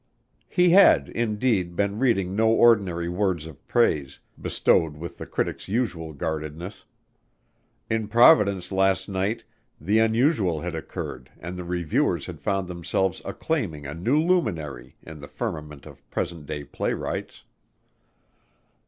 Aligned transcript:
He 0.49 0.71
had, 0.71 1.09
indeed, 1.09 1.75
been 1.75 1.99
reading 1.99 2.35
no 2.35 2.49
ordinary 2.49 3.07
words 3.07 3.45
of 3.45 3.67
praise, 3.67 4.19
bestowed 4.41 4.97
with 4.97 5.19
the 5.19 5.27
critic's 5.27 5.67
usual 5.67 6.13
guardedness. 6.13 6.85
In 7.87 8.07
Providence 8.07 8.71
last 8.71 9.07
night 9.07 9.43
the 9.79 9.99
unusual 9.99 10.61
had 10.61 10.73
occurred 10.73 11.29
and 11.39 11.55
the 11.55 11.63
reviewers 11.65 12.25
had 12.25 12.41
found 12.41 12.67
themselves 12.67 13.21
acclaiming 13.25 13.85
a 13.85 13.93
new 13.93 14.19
luminary 14.19 14.95
in 15.03 15.19
the 15.21 15.27
firmament 15.27 15.85
of 15.85 16.09
present 16.09 16.47
day 16.47 16.63
playwrights. 16.63 17.43